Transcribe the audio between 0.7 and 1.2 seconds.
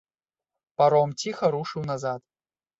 Паром